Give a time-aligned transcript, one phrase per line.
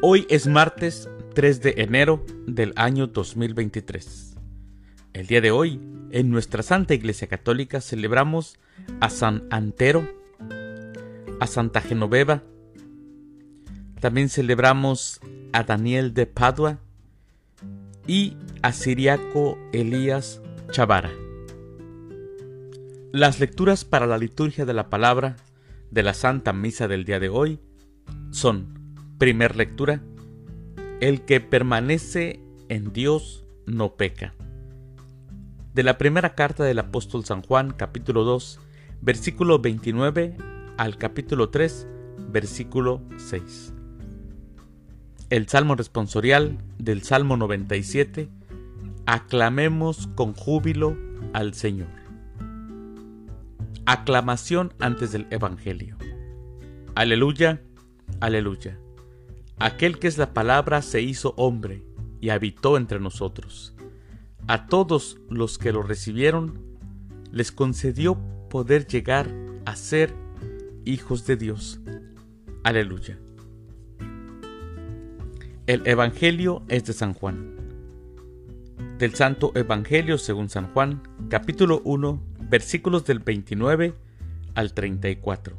[0.00, 4.36] Hoy es martes 3 de enero del año 2023.
[5.12, 5.80] El día de hoy,
[6.12, 8.60] en nuestra Santa Iglesia Católica celebramos
[9.00, 10.08] a San Antero,
[11.40, 12.44] a Santa Genoveva,
[13.98, 15.20] también celebramos
[15.52, 16.78] a Daniel de Padua
[18.06, 20.40] y a Siriaco Elías
[20.70, 21.10] Chavara.
[23.10, 25.34] Las lecturas para la liturgia de la palabra
[25.90, 27.58] de la Santa Misa del día de hoy
[28.30, 28.77] son
[29.18, 30.00] Primer lectura.
[31.00, 34.34] El que permanece en Dios no peca.
[35.74, 38.60] De la primera carta del apóstol San Juan, capítulo 2,
[39.00, 40.36] versículo 29
[40.76, 41.88] al capítulo 3,
[42.30, 43.74] versículo 6.
[45.30, 48.28] El salmo responsorial del Salmo 97.
[49.04, 50.96] Aclamemos con júbilo
[51.32, 51.88] al Señor.
[53.84, 55.96] Aclamación antes del Evangelio.
[56.94, 57.60] Aleluya,
[58.20, 58.78] aleluya.
[59.60, 61.82] Aquel que es la palabra se hizo hombre
[62.20, 63.74] y habitó entre nosotros.
[64.46, 66.62] A todos los que lo recibieron,
[67.32, 69.28] les concedió poder llegar
[69.64, 70.14] a ser
[70.84, 71.80] hijos de Dios.
[72.62, 73.18] Aleluya.
[75.66, 77.56] El Evangelio es de San Juan.
[78.98, 83.92] Del Santo Evangelio según San Juan, capítulo 1, versículos del 29
[84.54, 85.58] al 34.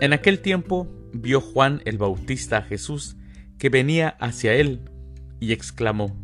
[0.00, 3.16] En aquel tiempo vio Juan el Bautista a Jesús
[3.58, 4.80] que venía hacia él
[5.40, 6.16] y exclamó,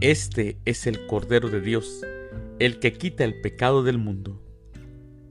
[0.00, 2.02] Este es el Cordero de Dios,
[2.58, 4.42] el que quita el pecado del mundo.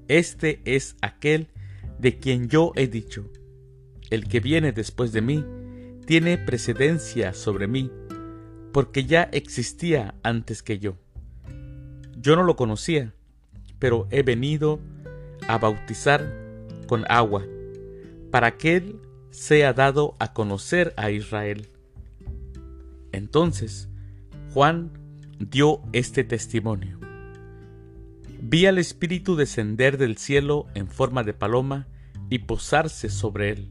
[0.08, 1.48] Este es aquel
[2.00, 3.30] de quien yo he dicho,
[4.10, 5.46] el que viene después de mí
[6.06, 7.90] tiene precedencia sobre mí,
[8.74, 10.98] porque ya existía antes que yo.
[12.18, 13.14] Yo no lo conocía,
[13.80, 14.80] pero he venido
[15.48, 16.34] a bautizar
[16.88, 17.46] con agua
[18.34, 19.00] para que Él
[19.30, 21.70] sea dado a conocer a Israel.
[23.12, 23.90] Entonces
[24.56, 24.90] Juan
[25.38, 27.00] dio este testimonio.
[28.42, 31.86] Vi al Espíritu descender del cielo en forma de paloma
[32.32, 33.70] y posarse sobre él.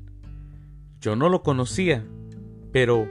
[1.00, 2.06] Yo no lo conocía,
[2.71, 3.09] pero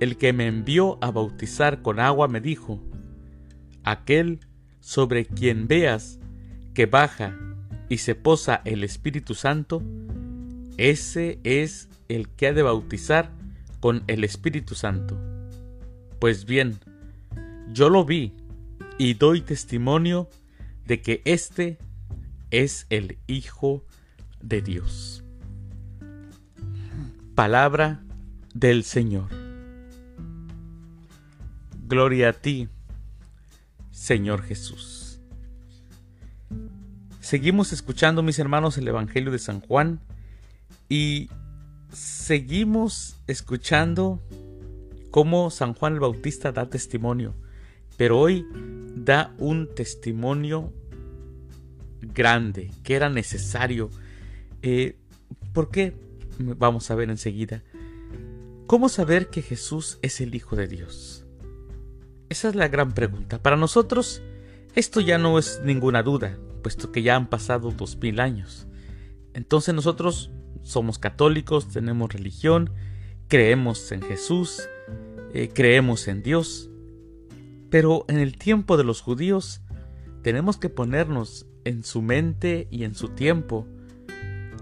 [0.00, 2.78] el que me envió a bautizar con agua me dijo,
[3.84, 4.40] aquel
[4.80, 6.20] sobre quien veas
[6.74, 7.38] que baja
[7.88, 9.82] y se posa el Espíritu Santo,
[10.80, 13.30] ese es el que ha de bautizar
[13.80, 15.18] con el Espíritu Santo.
[16.18, 16.80] Pues bien,
[17.70, 18.32] yo lo vi
[18.96, 20.30] y doy testimonio
[20.86, 21.76] de que éste
[22.50, 23.84] es el Hijo
[24.40, 25.22] de Dios.
[27.34, 28.02] Palabra
[28.54, 29.28] del Señor.
[31.88, 32.70] Gloria a ti,
[33.90, 35.20] Señor Jesús.
[37.20, 40.00] Seguimos escuchando, mis hermanos, el Evangelio de San Juan
[40.90, 41.30] y
[41.92, 44.20] seguimos escuchando
[45.10, 47.34] cómo San Juan el Bautista da testimonio,
[47.96, 48.44] pero hoy
[48.96, 50.72] da un testimonio
[52.00, 53.90] grande, que era necesario.
[54.62, 54.98] Eh,
[55.52, 55.94] ¿Por qué?
[56.38, 57.62] Vamos a ver enseguida.
[58.66, 61.24] ¿Cómo saber que Jesús es el Hijo de Dios?
[62.28, 63.40] Esa es la gran pregunta.
[63.40, 64.22] Para nosotros,
[64.74, 68.66] esto ya no es ninguna duda, puesto que ya han pasado dos mil años.
[69.34, 70.30] Entonces nosotros
[70.62, 72.70] somos católicos, tenemos religión,
[73.28, 74.68] creemos en Jesús,
[75.32, 76.70] eh, creemos en Dios.
[77.70, 79.62] Pero en el tiempo de los judíos
[80.22, 83.66] tenemos que ponernos en su mente y en su tiempo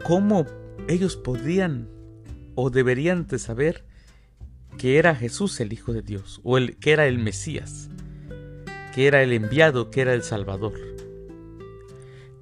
[0.05, 0.47] cómo
[0.89, 1.89] ellos podían
[2.55, 3.85] o deberían de saber
[4.79, 7.89] que era Jesús el Hijo de Dios o el, que era el Mesías,
[8.95, 10.75] que era el enviado, que era el Salvador.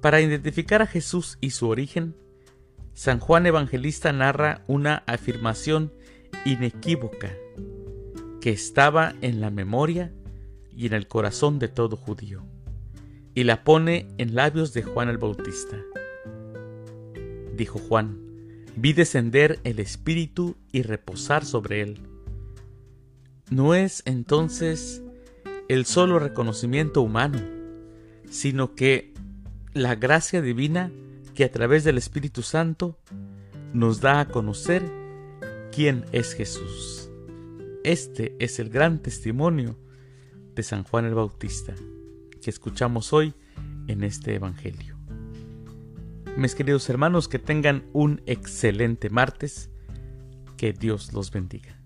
[0.01, 2.15] Para identificar a Jesús y su origen,
[2.97, 5.93] San Juan Evangelista narra una afirmación
[6.45, 7.31] inequívoca
[8.41, 10.11] que estaba en la memoria
[10.75, 12.41] y en el corazón de todo judío,
[13.35, 15.77] y la pone en labios de Juan el Bautista.
[17.55, 18.17] Dijo Juan,
[18.75, 21.99] vi descender el Espíritu y reposar sobre él.
[23.51, 25.03] No es entonces
[25.69, 27.37] el solo reconocimiento humano,
[28.31, 29.13] sino que
[29.73, 30.91] la gracia divina
[31.37, 32.97] que a través del Espíritu Santo
[33.71, 34.81] nos da a conocer
[35.71, 37.11] quién es Jesús.
[37.83, 39.77] Este es el gran testimonio
[40.55, 41.75] de San Juan el Bautista
[42.41, 43.35] que escuchamos hoy
[43.87, 44.97] en este Evangelio.
[46.35, 49.69] Mis queridos hermanos, que tengan un excelente martes,
[50.57, 51.76] que Dios los bendiga.